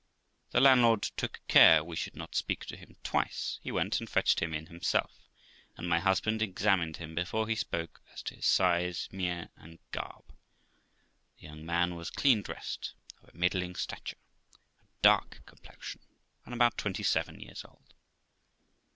The 0.49 0.59
landlord 0.59 1.03
took 1.03 1.41
care 1.47 1.83
we 1.83 1.95
should 1.95 2.15
not 2.15 2.33
speak 2.33 2.65
to 2.65 2.75
him 2.75 2.95
twice, 3.03 3.59
he 3.61 3.71
went 3.71 3.99
and 3.99 4.09
fetched 4.09 4.39
him 4.39 4.51
in 4.51 4.65
himself, 4.65 5.29
and 5.77 5.87
my 5.87 5.99
husband 5.99 6.41
examined 6.41 6.97
him 6.97 7.13
before 7.13 7.47
he 7.47 7.53
spoke, 7.53 8.01
as 8.11 8.23
to 8.23 8.35
his 8.35 8.47
size, 8.47 9.07
mien, 9.11 9.49
and 9.55 9.77
garb. 9.91 10.33
The 11.37 11.43
young 11.43 11.67
man 11.67 11.93
was 11.93 12.09
clean 12.09 12.41
dressed, 12.41 12.95
of 13.21 13.29
a 13.31 13.37
middling 13.37 13.75
stature, 13.75 14.17
a 14.79 14.87
dark 15.03 15.43
complexion, 15.45 16.01
and 16.45 16.55
about 16.55 16.79
twenty 16.79 17.03
seven 17.03 17.39
years 17.39 17.63
old. 17.63 17.93